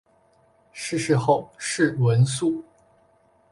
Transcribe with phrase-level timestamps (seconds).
[0.73, 2.63] 逝世后谥文肃。